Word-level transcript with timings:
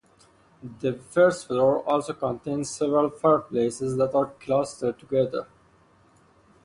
The 0.79 0.93
first 0.93 1.45
floor 1.45 1.87
also 1.87 2.13
contains 2.13 2.71
several 2.71 3.11
fireplaces 3.11 3.97
that 3.97 4.15
are 4.15 4.31
clustered 4.39 4.97
together. 4.97 5.45